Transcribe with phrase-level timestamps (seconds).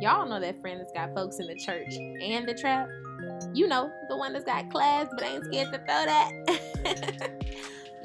[0.00, 2.88] Y'all know that friend that's got folks in the church and the trap.
[3.52, 6.30] You know, the one that's got class but ain't scared to throw that.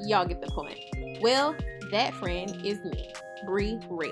[0.00, 0.78] Y'all get the point.
[1.22, 1.56] Well,
[1.90, 3.12] that friend is me,
[3.46, 4.10] Bree Redd,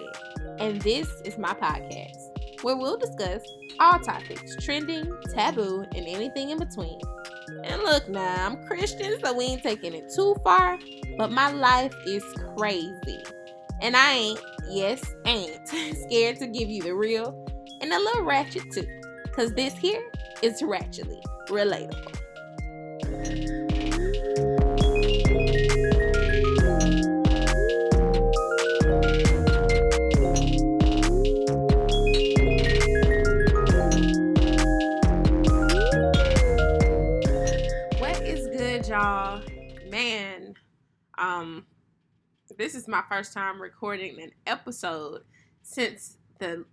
[0.58, 3.42] and this is my podcast where we'll discuss
[3.78, 6.98] all topics trending, taboo, and anything in between.
[7.64, 10.78] And look now, I'm Christian, so we ain't taking it too far,
[11.16, 12.24] but my life is
[12.56, 13.22] crazy.
[13.80, 15.68] And I ain't, yes, ain't,
[16.08, 17.46] scared to give you the real
[17.80, 18.86] and a little ratchet too.
[19.32, 20.02] Cause this here
[20.42, 22.16] is ratchetly relatable.
[42.66, 45.22] This is my first time recording an episode
[45.62, 46.64] since the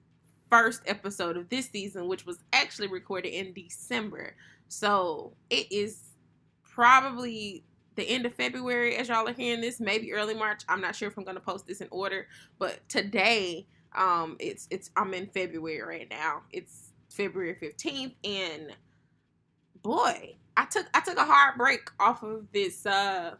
[0.50, 4.36] first episode of this season, which was actually recorded in December.
[4.70, 6.16] So it is
[6.64, 10.64] probably the end of February as y'all are hearing this, maybe early March.
[10.68, 12.25] I'm not sure if I'm gonna post this in order,
[12.58, 16.42] but today, um, it's it's I'm in February right now.
[16.50, 18.75] It's February 15th, and
[19.84, 23.36] boy, I took I took a hard break off of this uh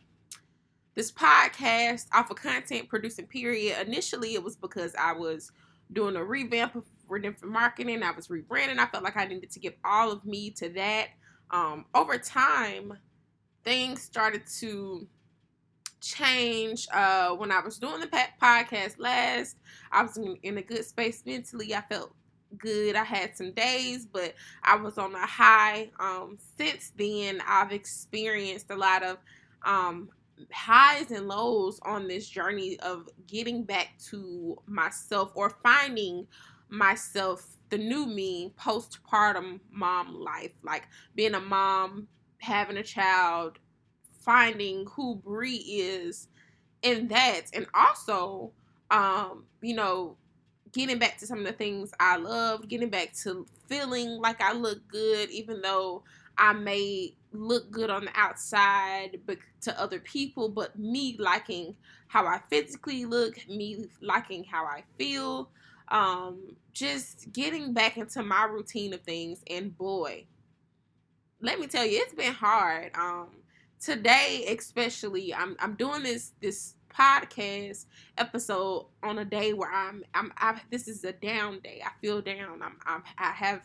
[0.96, 3.88] this podcast off of content producing period.
[3.88, 5.52] Initially, it was because I was
[5.92, 8.04] doing a revamp of Redemption Marketing.
[8.04, 8.80] I was rebranding.
[8.80, 11.08] I felt like I needed to give all of me to that.
[11.52, 12.98] Um, over time,
[13.64, 15.08] things started to
[16.02, 16.88] change.
[16.92, 18.10] Uh, when I was doing the
[18.42, 19.58] podcast last,
[19.92, 21.74] I was in, a good space mentally.
[21.74, 22.14] I felt
[22.58, 22.96] good.
[22.96, 25.90] I had some days, but I was on a high.
[26.00, 29.18] Um, since then, I've experienced a lot of
[29.66, 30.10] um,
[30.52, 36.28] highs and lows on this journey of getting back to myself or finding
[36.70, 40.52] myself, the new me, postpartum mom life.
[40.64, 42.08] Like being a mom,
[42.40, 43.60] having a child,
[44.20, 46.28] finding who Bree is
[46.82, 48.52] in that, and also,
[48.92, 50.18] um, you know,
[50.74, 54.54] getting back to some of the things I loved, getting back to feeling like I
[54.54, 56.04] look good, even though
[56.38, 61.76] I may look good on the outside but to other people, but me liking
[62.08, 65.50] how I physically look, me liking how I feel,
[65.90, 69.44] um, just getting back into my routine of things.
[69.50, 70.26] And boy,
[71.42, 72.92] let me tell you, it's been hard.
[72.96, 73.30] Um,
[73.80, 77.86] today especially, I'm I'm doing this this podcast
[78.18, 81.82] episode on a day where I'm I'm I, this is a down day.
[81.86, 82.62] I feel down.
[82.62, 83.62] I'm, I'm I have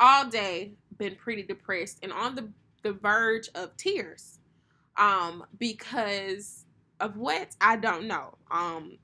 [0.00, 2.48] all day been pretty depressed and on the
[2.82, 4.38] the verge of tears
[4.96, 6.64] um because
[7.00, 8.36] of what I don't know.
[8.50, 8.98] Um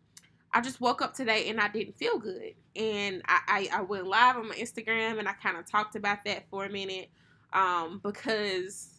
[0.53, 2.55] I just woke up today and I didn't feel good.
[2.77, 6.25] And I, I, I went live on my Instagram and I kind of talked about
[6.27, 7.11] that for a minute.
[7.53, 8.91] Um, because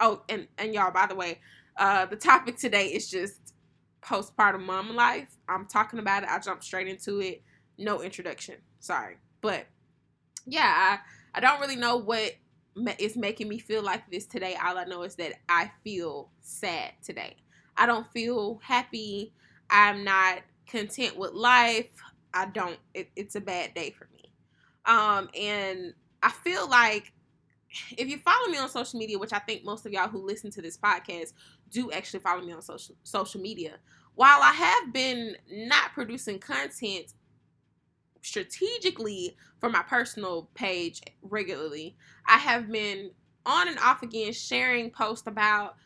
[0.00, 1.40] oh and, and y'all by the way,
[1.78, 3.54] uh the topic today is just
[4.02, 5.36] postpartum mom life.
[5.48, 6.28] I'm talking about it.
[6.30, 7.42] I jumped straight into it.
[7.78, 8.56] No introduction.
[8.80, 9.16] Sorry.
[9.40, 9.66] But
[10.46, 10.98] yeah, I,
[11.36, 12.32] I don't really know what
[12.98, 14.56] is making me feel like this today.
[14.62, 17.36] All I know is that I feel sad today.
[17.76, 19.34] I don't feel happy.
[19.68, 21.90] I'm not content with life.
[22.32, 22.78] I don't.
[22.94, 24.32] It, it's a bad day for me.
[24.86, 25.92] Um, and
[26.22, 27.12] I feel like
[27.98, 30.50] if you follow me on social media, which I think most of y'all who listen
[30.52, 31.34] to this podcast
[31.70, 33.74] do actually follow me on social social media.
[34.14, 37.12] While I have been not producing content
[38.22, 41.96] strategically for my personal page regularly,
[42.26, 43.10] I have been
[43.44, 45.76] on and off again sharing posts about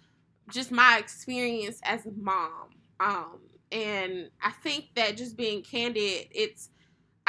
[0.51, 2.71] just my experience as a mom.
[2.99, 3.41] Um,
[3.73, 6.71] and I think that just being candid, it's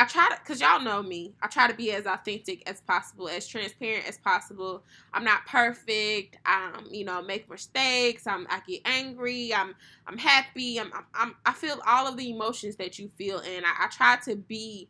[0.01, 1.35] I try to, cause y'all know me.
[1.43, 4.83] I try to be as authentic as possible, as transparent as possible.
[5.13, 6.37] I'm not perfect.
[6.47, 8.25] Um, you know, make mistakes.
[8.25, 9.53] I'm, I get angry.
[9.53, 9.75] I'm,
[10.07, 10.79] I'm happy.
[10.79, 14.17] I'm, I'm, i feel all of the emotions that you feel, and I, I try
[14.25, 14.89] to be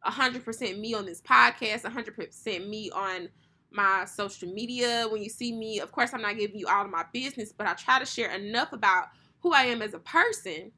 [0.00, 3.30] hundred percent me on this podcast, hundred percent me on
[3.72, 5.08] my social media.
[5.10, 7.66] When you see me, of course, I'm not giving you all of my business, but
[7.66, 9.06] I try to share enough about
[9.40, 10.70] who I am as a person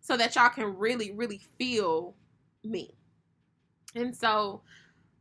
[0.00, 2.14] so that y'all can really, really feel
[2.62, 2.94] me.
[3.94, 4.62] And so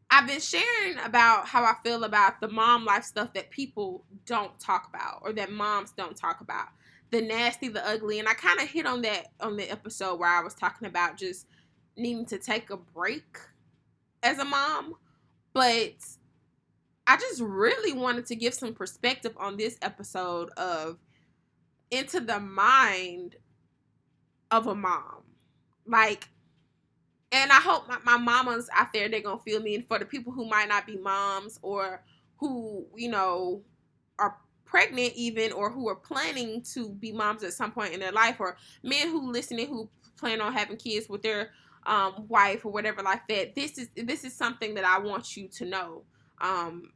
[0.10, 4.58] I've been sharing about how I feel about the mom life stuff that people don't
[4.60, 6.68] talk about or that moms don't talk about.
[7.12, 8.20] The nasty, the ugly.
[8.20, 11.18] And I kind of hit on that on the episode where I was talking about
[11.18, 11.48] just
[11.98, 13.38] needing to take a break
[14.24, 14.96] as a mom.
[15.54, 15.96] But
[17.08, 20.98] I just really wanted to give some perspective on this episode of
[21.90, 23.36] into the mind
[24.50, 25.24] of a mom.
[25.86, 26.30] Like,
[27.32, 29.76] and I hope my, my mamas out there they're gonna feel me.
[29.76, 32.04] And for the people who might not be moms or
[32.38, 33.62] who you know
[34.20, 38.12] are pregnant even or who are planning to be moms at some point in their
[38.12, 41.52] life or men who listening who plan on having kids with their
[41.86, 45.48] um, wife or whatever like that this is this is something that i want you
[45.48, 46.04] to know
[46.40, 46.92] um,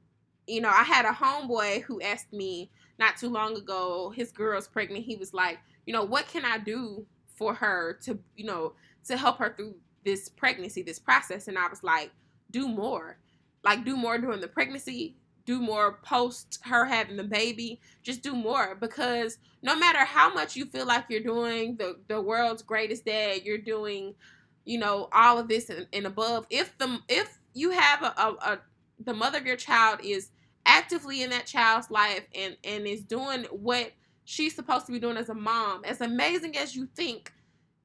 [0.47, 4.67] you know i had a homeboy who asked me not too long ago his girl's
[4.67, 7.05] pregnant he was like you know what can i do
[7.35, 8.73] for her to you know
[9.03, 9.75] to help her through
[10.06, 12.12] this pregnancy this process and i was like
[12.52, 13.18] do more.
[13.63, 18.34] Like do more during the pregnancy do more post her having the baby just do
[18.34, 23.06] more because no matter how much you feel like you're doing the the world's greatest
[23.06, 24.16] dad you're doing
[24.66, 28.36] you know all of this and, and above if the if you have a, a,
[28.42, 28.60] a
[29.04, 30.31] the mother of your child is
[30.66, 33.92] actively in that child's life and and is doing what
[34.24, 37.31] she's supposed to be doing as a mom as amazing as you think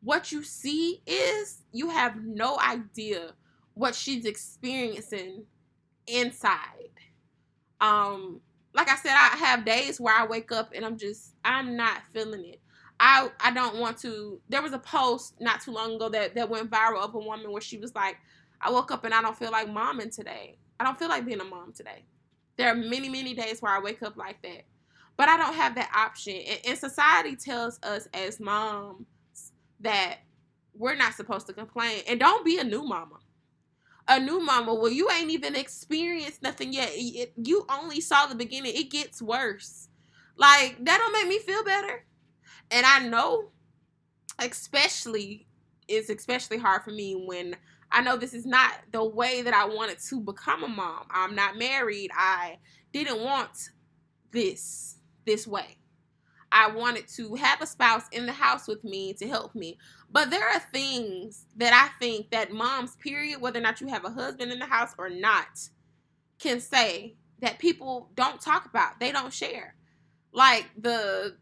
[0.03, 3.33] what you see is you have no idea
[3.75, 5.45] what she's experiencing
[6.07, 6.91] inside
[7.81, 8.41] um,
[8.75, 12.03] like I said, I have days where I wake up and I'm just I'm not
[12.13, 12.61] feeling it.
[12.99, 14.41] I I don't want to.
[14.49, 17.51] There was a post not too long ago that that went viral of a woman
[17.51, 18.17] where she was like,
[18.61, 20.59] I woke up and I don't feel like momming today.
[20.79, 22.05] I don't feel like being a mom today.
[22.57, 24.65] There are many many days where I wake up like that,
[25.17, 26.37] but I don't have that option.
[26.37, 29.07] And, and society tells us as moms
[29.81, 30.19] that
[30.75, 32.03] we're not supposed to complain.
[32.09, 33.19] And don't be a new mama.
[34.09, 36.91] A new mama well you ain't even experienced nothing yet.
[36.95, 38.73] It, you only saw the beginning.
[38.75, 39.89] It gets worse.
[40.37, 42.05] Like that don't make me feel better.
[42.71, 43.51] And i know
[44.39, 45.47] especially
[45.87, 47.55] it's especially hard for me when
[47.93, 51.05] i know this is not the way that i wanted to become a mom.
[51.11, 52.11] I'm not married.
[52.17, 52.59] I
[52.93, 53.71] didn't want
[54.33, 55.77] this this way
[56.53, 59.79] I wanted to have a spouse in the house with me to help me.
[60.11, 64.05] But there are things that I think that moms, period, whether or not you have
[64.05, 65.69] a husband in the house or not,
[66.39, 68.99] can say that people don't talk about.
[68.99, 69.75] They don't share.
[70.33, 71.37] Like the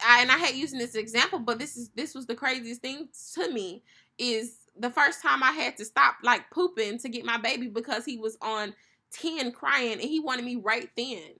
[0.00, 3.08] I, and I hate using this example, but this is this was the craziest thing
[3.34, 3.82] to me
[4.18, 8.04] is the first time I had to stop like pooping to get my baby because
[8.04, 8.74] he was on
[9.12, 11.34] 10 crying and he wanted me right then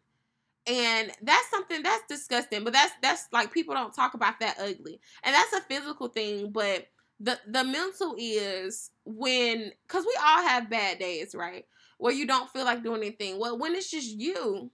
[0.68, 5.00] and that's something that's disgusting but that's that's like people don't talk about that ugly.
[5.22, 6.86] And that's a physical thing but
[7.20, 11.64] the the mental is when because we all have bad days right?
[11.98, 13.38] Where you don't feel like doing anything.
[13.40, 14.70] Well when it's just you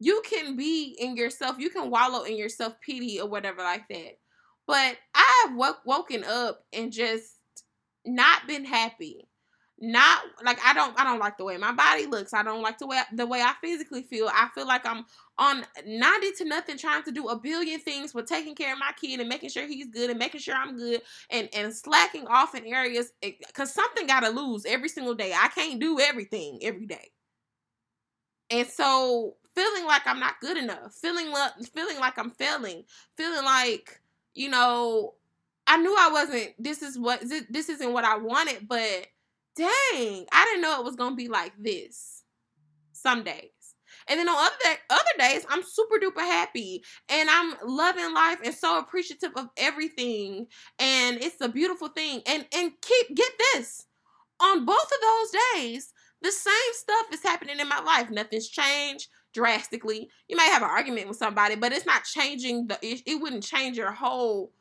[0.00, 3.88] you can be in yourself you can wallow in your self pity or whatever like
[3.90, 4.18] that.
[4.66, 7.36] But i've w- woken up and just
[8.06, 9.26] not been happy
[9.80, 12.34] not like I don't I don't like the way my body looks.
[12.34, 14.28] I don't like the way the way I physically feel.
[14.28, 15.04] I feel like I'm
[15.38, 18.90] on 90 to nothing trying to do a billion things with taking care of my
[19.00, 22.54] kid and making sure he's good and making sure I'm good and and slacking off
[22.54, 25.32] in areas eh, cuz something got to lose every single day.
[25.32, 27.12] I can't do everything every day.
[28.50, 32.84] And so feeling like I'm not good enough, feeling like feeling like I'm failing,
[33.16, 34.00] feeling like,
[34.34, 35.14] you know,
[35.68, 37.20] I knew I wasn't this is what
[37.50, 39.06] this isn't what I wanted, but
[39.58, 42.22] dang, I didn't know it was gonna be like this.
[42.92, 43.50] Some days.
[44.06, 48.54] And then on other other days, I'm super duper happy and I'm loving life and
[48.54, 50.46] so appreciative of everything.
[50.78, 52.22] And it's a beautiful thing.
[52.26, 53.86] And and keep get this.
[54.40, 55.92] On both of those days,
[56.22, 58.08] the same stuff is happening in my life.
[58.08, 60.08] Nothing's changed drastically.
[60.28, 63.42] You might have an argument with somebody, but it's not changing the it, it wouldn't
[63.44, 64.52] change your whole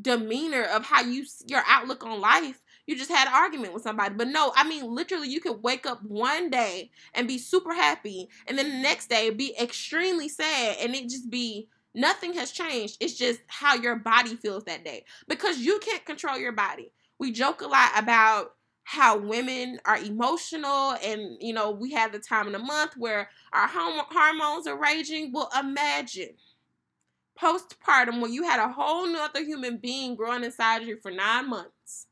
[0.00, 2.60] demeanor of how you your outlook on life
[2.90, 4.14] you just had an argument with somebody.
[4.16, 8.28] But no, I mean, literally, you could wake up one day and be super happy,
[8.48, 12.96] and then the next day be extremely sad, and it just be nothing has changed.
[12.98, 16.90] It's just how your body feels that day because you can't control your body.
[17.20, 22.18] We joke a lot about how women are emotional and you know we have the
[22.18, 26.30] time in the month where our hormones are raging well imagine
[27.40, 32.08] postpartum when you had a whole nother human being growing inside you for nine months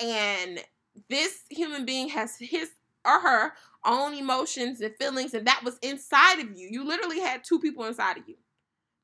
[0.00, 0.60] and
[1.08, 2.70] this human being has his
[3.04, 3.52] or her
[3.84, 6.68] own emotions and feelings and that was inside of you.
[6.70, 8.36] You literally had two people inside of you.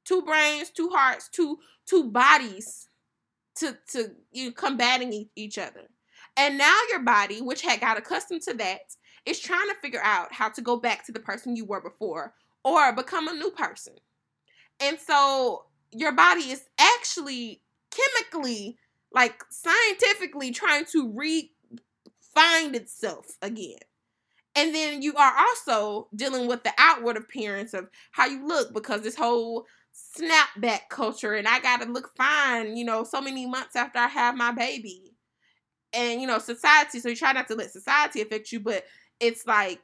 [0.05, 2.89] Two brains two hearts two two bodies
[3.57, 5.89] to to you combating each other.
[6.37, 8.81] And now your body which had got accustomed to that
[9.25, 12.35] is trying to figure out how to go back to the person you were before
[12.65, 13.95] or become a new person.
[14.81, 18.77] And so your body is actually chemically
[19.15, 23.79] like scientifically trying to re-find itself again.
[24.57, 29.03] And then you are also dealing with the outward appearance of how you look because
[29.03, 33.99] this whole snapback culture and I gotta look fine, you know, so many months after
[33.99, 35.13] I have my baby.
[35.93, 38.85] And you know, society, so you try not to let society affect you, but
[39.21, 39.81] it's like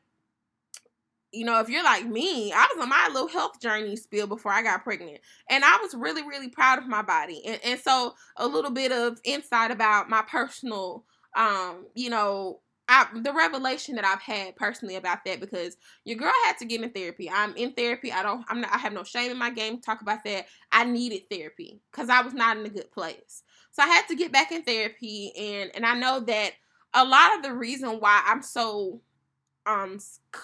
[1.32, 4.52] you know, if you're like me, I was on my little health journey spill before
[4.52, 5.20] I got pregnant.
[5.48, 7.42] And I was really, really proud of my body.
[7.46, 11.04] And, and so a little bit of insight about my personal,
[11.36, 16.32] um, you know, I, the revelation that I've had personally about that because your girl
[16.46, 17.30] had to get in therapy.
[17.30, 18.10] I'm in therapy.
[18.10, 18.44] I don't.
[18.48, 18.72] I'm not.
[18.72, 20.46] I have no shame in my game to talk about that.
[20.72, 23.44] I needed therapy because I was not in a good place.
[23.70, 26.54] So I had to get back in therapy, and and I know that
[26.92, 29.00] a lot of the reason why I'm so
[29.66, 29.98] um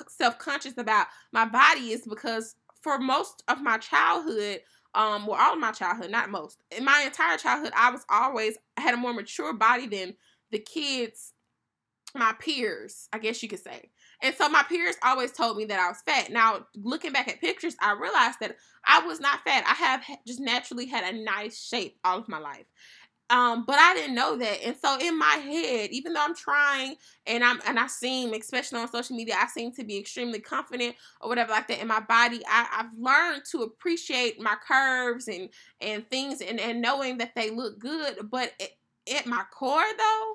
[0.08, 4.61] self-conscious about my body is because for most of my childhood
[4.94, 8.56] um well all of my childhood not most in my entire childhood i was always
[8.76, 10.14] I had a more mature body than
[10.50, 11.32] the kids
[12.14, 13.90] my peers i guess you could say.
[14.23, 16.30] And so my peers always told me that i was fat.
[16.30, 19.64] Now looking back at pictures i realized that i was not fat.
[19.66, 22.66] I have just naturally had a nice shape all of my life
[23.28, 24.62] um, but I didn't know that.
[24.64, 26.95] And so in my head, even though I'm trying
[27.26, 30.95] and I'm and I seem, especially on social media, I seem to be extremely confident
[31.21, 35.49] or whatever like that in my body, I, I've learned to appreciate my curves and
[35.80, 38.30] and things and, and knowing that they look good.
[38.30, 38.73] But it,
[39.12, 40.35] at my core though,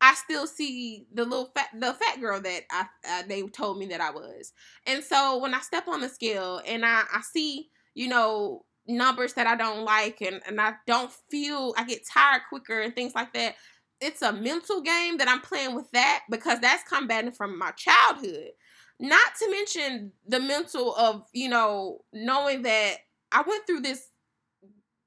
[0.00, 3.86] I still see the little fat the fat girl that I, uh, they told me
[3.86, 4.52] that I was.
[4.86, 9.34] And so when I step on the scale and I, I see, you know, numbers
[9.34, 13.14] that I don't like and, and I don't feel I get tired quicker and things
[13.14, 13.56] like that.
[14.00, 18.50] It's a mental game that I'm playing with that because that's combating from my childhood.
[18.98, 22.96] Not to mention the mental of, you know, knowing that
[23.32, 24.08] I went through this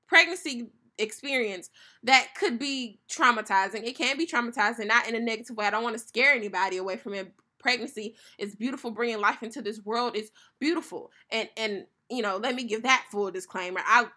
[0.08, 1.70] pregnancy experience
[2.04, 3.84] that could be traumatizing.
[3.84, 5.66] It can be traumatizing, not in a negative way.
[5.66, 7.34] I don't want to scare anybody away from it.
[7.60, 8.92] Pregnancy is beautiful.
[8.92, 13.06] Bringing life into this world is beautiful, and and you know, let me give that
[13.12, 13.82] full disclaimer.
[13.86, 14.08] I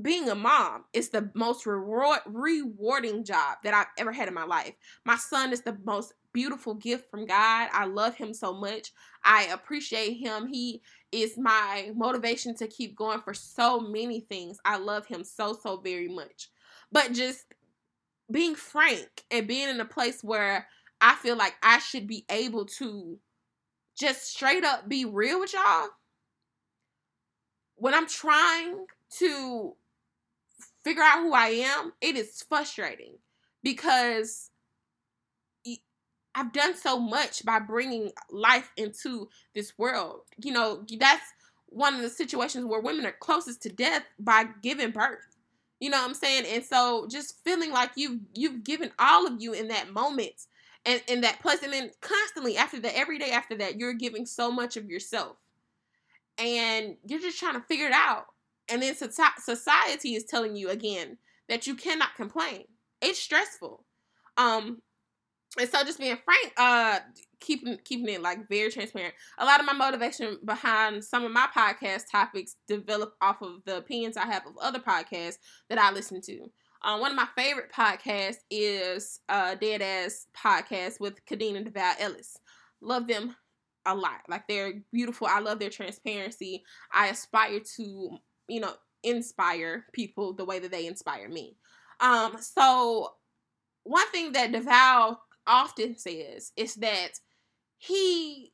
[0.00, 4.44] being a mom is the most reward, rewarding job that I've ever had in my
[4.44, 4.74] life.
[5.04, 7.68] My son is the most beautiful gift from God.
[7.72, 8.92] I love him so much.
[9.24, 10.46] I appreciate him.
[10.46, 14.58] He is my motivation to keep going for so many things.
[14.64, 16.50] I love him so, so very much.
[16.92, 17.46] But just
[18.30, 20.68] being frank and being in a place where
[21.00, 23.18] I feel like I should be able to
[23.98, 25.88] just straight up be real with y'all
[27.78, 28.86] when I'm trying
[29.18, 29.74] to
[30.84, 33.14] figure out who I am, it is frustrating
[33.62, 34.50] because
[36.34, 40.20] I've done so much by bringing life into this world.
[40.42, 41.32] You know, that's
[41.66, 45.36] one of the situations where women are closest to death by giving birth.
[45.80, 46.44] You know what I'm saying?
[46.46, 50.46] And so just feeling like you've you've given all of you in that moment
[50.84, 54.50] and in that and then constantly after that every day after that you're giving so
[54.50, 55.36] much of yourself
[56.38, 58.26] and you're just trying to figure it out.
[58.68, 61.18] And then society is telling you again
[61.48, 62.64] that you cannot complain.
[63.00, 63.84] It's stressful.
[64.36, 64.82] Um,
[65.58, 67.00] and so just being frank, uh,
[67.40, 69.14] keeping keeping it like very transparent.
[69.38, 73.78] A lot of my motivation behind some of my podcast topics develop off of the
[73.78, 75.38] opinions I have of other podcasts
[75.70, 76.50] that I listen to.
[76.82, 81.94] Um, one of my favorite podcasts is uh, Dead Ass Podcast with Kadeen and DeVal
[81.98, 82.36] Ellis.
[82.80, 83.34] Love them
[83.88, 84.20] a lot.
[84.28, 85.26] Like they're beautiful.
[85.26, 86.62] I love their transparency.
[86.92, 88.18] I aspire to,
[88.48, 91.56] you know, inspire people the way that they inspire me.
[92.00, 93.14] Um, so
[93.84, 95.16] one thing that DeVal
[95.46, 97.12] often says is that
[97.78, 98.52] he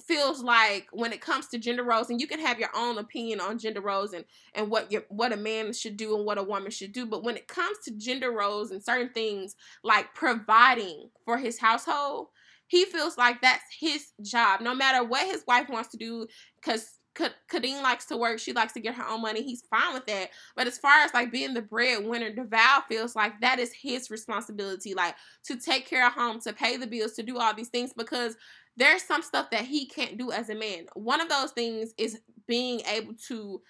[0.00, 3.40] feels like when it comes to gender roles and you can have your own opinion
[3.40, 4.24] on gender roles and
[4.54, 7.22] and what your what a man should do and what a woman should do but
[7.22, 12.26] when it comes to gender roles and certain things like providing for his household
[12.66, 16.98] he feels like that's his job, no matter what his wife wants to do, because
[17.14, 18.38] Kadeen likes to work.
[18.38, 19.42] She likes to get her own money.
[19.42, 20.30] He's fine with that.
[20.56, 24.94] But as far as like being the breadwinner, DeVal feels like that is his responsibility,
[24.94, 27.92] like to take care of home, to pay the bills, to do all these things
[27.96, 28.36] because
[28.76, 30.86] there's some stuff that he can't do as a man.
[30.94, 33.62] One of those things is being able to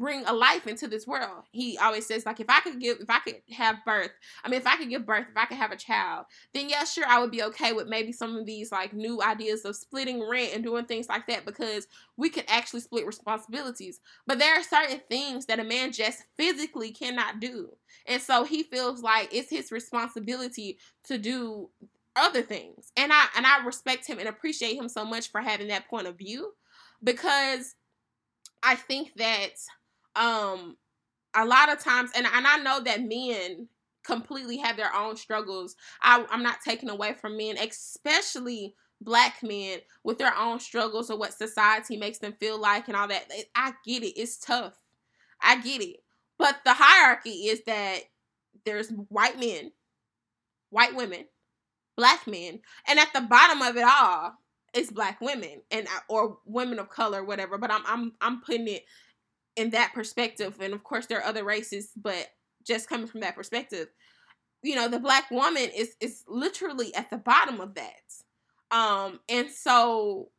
[0.00, 1.44] bring a life into this world.
[1.52, 4.10] He always says, like, if I could give, if I could have birth,
[4.42, 6.84] I mean, if I could give birth, if I could have a child, then yeah,
[6.84, 10.26] sure, I would be okay with maybe some of these like new ideas of splitting
[10.26, 14.00] rent and doing things like that because we could actually split responsibilities.
[14.26, 17.76] But there are certain things that a man just physically cannot do.
[18.06, 21.68] And so he feels like it's his responsibility to do
[22.16, 22.90] other things.
[22.96, 26.06] And I and I respect him and appreciate him so much for having that point
[26.06, 26.52] of view
[27.04, 27.74] because
[28.62, 29.52] I think that
[30.16, 30.76] um
[31.34, 33.68] a lot of times and, and I know that men
[34.02, 35.76] completely have their own struggles.
[36.02, 41.18] I, I'm not taking away from men, especially black men with their own struggles or
[41.18, 43.30] what society makes them feel like and all that.
[43.54, 44.18] I get it.
[44.18, 44.74] It's tough.
[45.42, 45.96] I get it.
[46.38, 48.00] But the hierarchy is that
[48.64, 49.72] there's white men,
[50.70, 51.26] white women,
[51.96, 54.34] black men, and at the bottom of it all
[54.72, 57.58] it's black women and or women of color, whatever.
[57.58, 58.84] But I'm I'm I'm putting it
[59.56, 62.28] in that perspective, and of course there are other races, but
[62.66, 63.88] just coming from that perspective,
[64.62, 68.12] you know, the black woman is is literally at the bottom of that.
[68.70, 70.30] Um, and so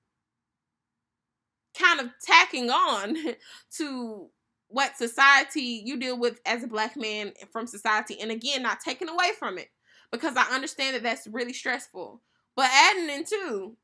[1.77, 3.15] kind of tacking on
[3.77, 4.29] to
[4.67, 9.09] what society you deal with as a black man from society and again not taking
[9.09, 9.69] away from it
[10.11, 12.21] because i understand that that's really stressful
[12.55, 13.75] but adding into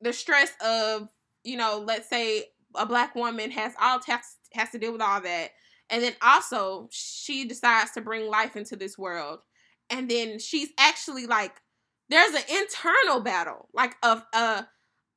[0.00, 1.08] the stress of
[1.44, 2.44] you know let's say
[2.76, 5.50] a black woman has all has, has to deal with all that
[5.90, 9.40] and then also she decides to bring life into this world
[9.90, 11.60] and then she's actually like
[12.08, 14.66] there's an internal battle like of a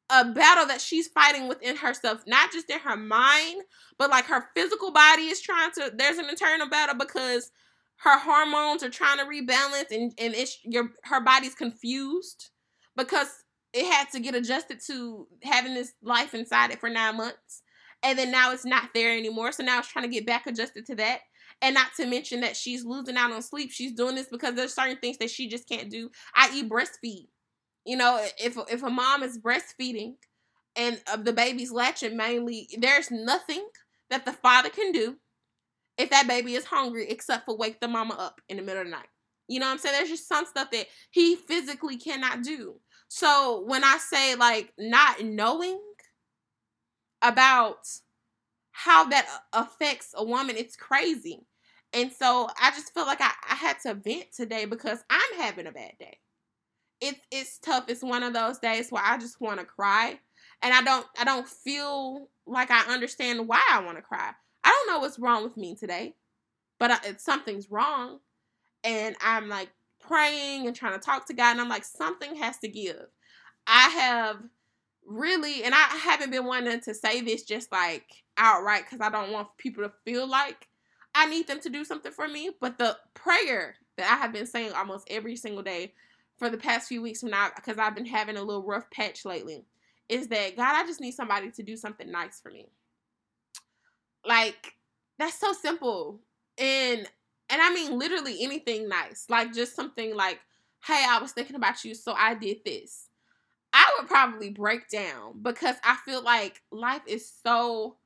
[0.09, 3.61] a battle that she's fighting within herself, not just in her mind,
[3.97, 5.91] but like her physical body is trying to.
[5.95, 7.51] There's an internal battle because
[7.97, 12.49] her hormones are trying to rebalance, and and it's your her body's confused
[12.95, 17.61] because it had to get adjusted to having this life inside it for nine months,
[18.03, 19.51] and then now it's not there anymore.
[19.51, 21.19] So now it's trying to get back adjusted to that.
[21.61, 23.71] And not to mention that she's losing out on sleep.
[23.71, 27.27] She's doing this because there's certain things that she just can't do, i.e., breastfeed
[27.85, 30.13] you know, if if a mom is breastfeeding
[30.75, 33.67] and uh, the baby's latching mainly, there's nothing
[34.11, 35.17] that the father can do
[35.97, 38.87] if that baby is hungry except for wake the mama up in the middle of
[38.87, 39.07] the night.
[39.47, 39.95] You know what I'm saying?
[39.97, 42.75] There's just some stuff that he physically cannot do.
[43.09, 45.81] So when I say like not knowing
[47.21, 47.87] about
[48.71, 51.41] how that uh, affects a woman, it's crazy.
[51.93, 55.67] And so I just feel like I, I had to vent today because I'm having
[55.67, 56.19] a bad day
[57.01, 57.85] it's it's tough.
[57.87, 60.19] It's one of those days where I just want to cry,
[60.61, 64.31] and I don't I don't feel like I understand why I want to cry.
[64.63, 66.15] I don't know what's wrong with me today,
[66.79, 68.19] but I, something's wrong,
[68.83, 72.57] and I'm like praying and trying to talk to God, and I'm like something has
[72.59, 73.05] to give.
[73.67, 74.37] I have
[75.05, 78.05] really, and I haven't been wanting to say this just like
[78.37, 80.67] outright because I don't want people to feel like
[81.15, 82.51] I need them to do something for me.
[82.59, 85.93] But the prayer that I have been saying almost every single day
[86.37, 89.25] for the past few weeks when I because I've been having a little rough patch
[89.25, 89.65] lately
[90.07, 92.67] is that God, I just need somebody to do something nice for me.
[94.25, 94.73] Like
[95.17, 96.21] that's so simple.
[96.57, 97.07] And
[97.49, 99.25] and I mean literally anything nice.
[99.29, 100.39] Like just something like,
[100.85, 103.07] "Hey, I was thinking about you, so I did this."
[103.71, 107.97] I would probably break down because I feel like life is so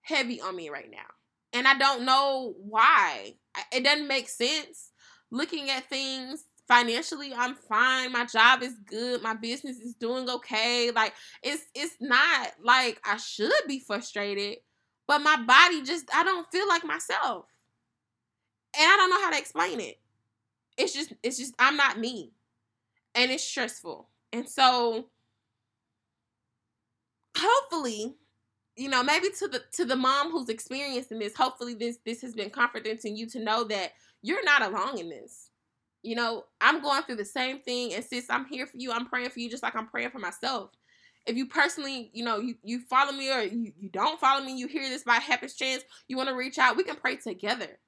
[0.00, 1.06] heavy on me right now.
[1.52, 3.34] And I don't know why.
[3.72, 4.90] It doesn't make sense
[5.30, 10.90] looking at things financially i'm fine my job is good my business is doing okay
[10.90, 14.56] like it's it's not like i should be frustrated
[15.06, 17.46] but my body just i don't feel like myself
[18.78, 19.98] and i don't know how to explain it
[20.76, 22.32] it's just it's just i'm not me
[23.14, 25.06] and it's stressful and so
[27.36, 28.16] hopefully
[28.76, 32.34] you know maybe to the to the mom who's experiencing this hopefully this this has
[32.34, 35.50] been comforting to you to know that you're not alone in this
[36.06, 37.92] you know, I'm going through the same thing.
[37.92, 38.92] And sis, I'm here for you.
[38.92, 40.70] I'm praying for you just like I'm praying for myself.
[41.26, 44.56] If you personally, you know, you, you follow me or you, you don't follow me,
[44.56, 47.80] you hear this by happy chance, you want to reach out, we can pray together.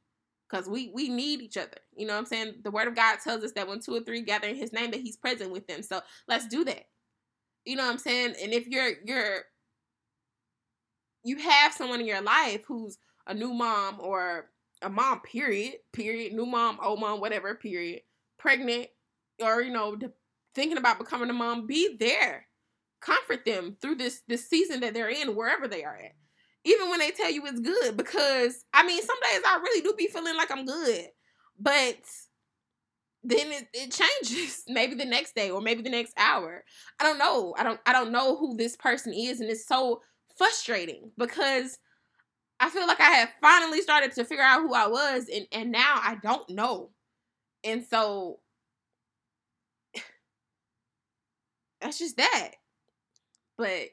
[0.49, 1.79] Because we we need each other.
[1.97, 2.55] You know what I'm saying?
[2.63, 4.91] The word of God tells us that when two or three gather in his name,
[4.93, 5.83] that he's present with them.
[5.83, 6.87] So let's do that.
[7.65, 8.35] You know what I'm saying?
[8.43, 9.43] And if you're you're
[11.25, 16.33] you have someone in your life who's a new mom or a mom, period, period,
[16.33, 18.03] new mom, old mom, whatever, period,
[18.39, 18.89] pregnant
[19.43, 19.97] or you know
[20.55, 22.47] thinking about becoming a mom be there
[23.01, 26.15] comfort them through this this season that they're in wherever they are at
[26.69, 29.95] even when they tell you it's good because i mean some days i really do
[29.97, 31.07] be feeling like i'm good
[31.59, 31.97] but
[33.25, 36.65] then it, it changes maybe the next day or maybe the next hour
[37.01, 40.01] i don't know i don't i don't know who this person is and it's so
[40.37, 41.79] frustrating because
[42.61, 45.73] i feel like i have finally started to figure out who i was and and
[45.73, 46.91] now i don't know
[47.65, 48.39] and so
[51.81, 52.53] that's just that.
[53.57, 53.91] But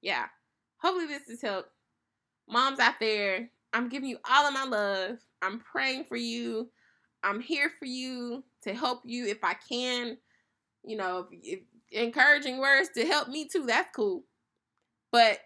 [0.00, 0.26] yeah,
[0.78, 1.68] hopefully this has helped.
[2.48, 5.18] Moms out there, I'm giving you all of my love.
[5.42, 6.70] I'm praying for you.
[7.22, 10.18] I'm here for you to help you if I can.
[10.84, 14.24] You know, if, if encouraging words to help me too, that's cool.
[15.10, 15.38] But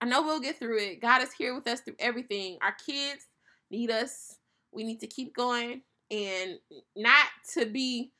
[0.00, 1.00] I know we'll get through it.
[1.00, 2.58] God is here with us through everything.
[2.62, 3.26] Our kids
[3.70, 4.36] need us.
[4.72, 6.58] We need to keep going and
[6.96, 8.12] not to be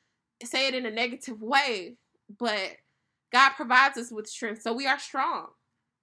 [0.43, 1.97] say it in a negative way,
[2.37, 2.77] but
[3.31, 4.61] God provides us with strength.
[4.61, 5.47] So we are strong.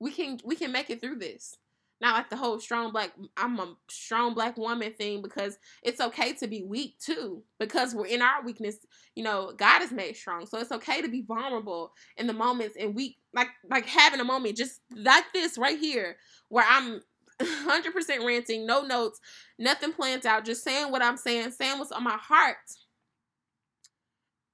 [0.00, 1.56] We can we can make it through this.
[2.04, 6.34] Not like the whole strong black I'm a strong black woman thing because it's okay
[6.34, 8.76] to be weak too because we're in our weakness
[9.14, 10.46] you know God is made strong.
[10.46, 14.24] So it's okay to be vulnerable in the moments and weak like like having a
[14.24, 16.16] moment just like this right here
[16.50, 17.00] where I'm
[17.42, 19.18] 100% ranting no notes
[19.58, 22.56] nothing planned out just saying what I'm saying saying what's on my heart.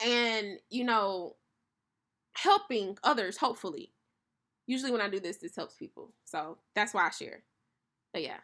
[0.03, 1.35] And you know
[2.35, 3.93] helping others hopefully
[4.71, 6.13] usually when I do this, this helps people.
[6.25, 7.43] So that's why I share.
[8.13, 8.39] But yeah,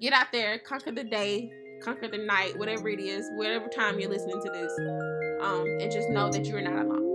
[0.00, 4.08] get out there, conquer the day, conquer the night, whatever it is, whatever time you're
[4.08, 4.72] listening to this,
[5.42, 7.08] um, and just know that you are not alone.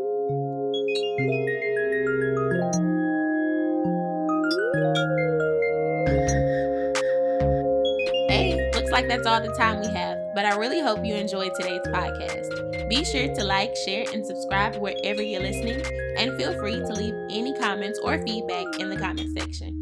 [8.29, 11.51] Hey, looks like that's all the time we have, but I really hope you enjoyed
[11.59, 12.89] today's podcast.
[12.89, 15.81] Be sure to like, share, and subscribe wherever you're listening
[16.17, 19.75] and feel free to leave any comments or feedback in the comment section.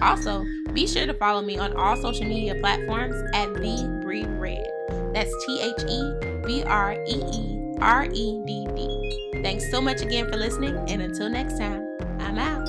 [0.00, 4.66] Also, be sure to follow me on all social media platforms at The Bree Redd.
[5.12, 6.12] That's T H E
[6.46, 9.40] B R E E R E D D.
[9.42, 11.84] Thanks so much again for listening, and until next time,
[12.20, 12.67] I'm out.